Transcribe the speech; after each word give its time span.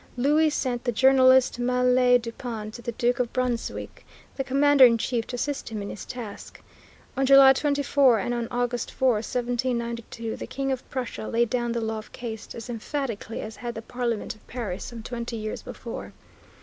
Louis 0.17 0.49
sent 0.49 0.83
the 0.83 0.91
journalist 0.91 1.59
Mallet 1.59 2.23
du 2.23 2.31
Pan 2.31 2.71
to 2.71 2.81
the 2.81 2.91
Duke 2.93 3.19
of 3.19 3.31
Brunswick, 3.33 4.03
the 4.35 4.43
commander 4.43 4.83
in 4.83 4.97
chief, 4.97 5.27
to 5.27 5.35
assist 5.35 5.69
him 5.69 5.79
in 5.83 5.91
his 5.91 6.07
task. 6.07 6.59
On 7.15 7.23
July 7.23 7.53
24, 7.53 8.17
and 8.17 8.33
on 8.33 8.47
August 8.49 8.89
4, 8.89 9.09
1792, 9.11 10.35
the 10.37 10.47
King 10.47 10.71
of 10.71 10.89
Prussia 10.89 11.27
laid 11.27 11.51
down 11.51 11.73
the 11.73 11.81
law 11.81 11.99
of 11.99 12.11
caste 12.11 12.55
as 12.55 12.67
emphatically 12.67 13.41
as 13.41 13.57
had 13.57 13.75
the 13.75 13.83
Parliament 13.83 14.33
of 14.33 14.47
Paris 14.47 14.83
some 14.85 15.03
twenty 15.03 15.37
years 15.37 15.61
before. 15.61 16.13